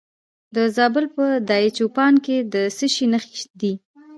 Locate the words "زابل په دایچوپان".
0.75-2.13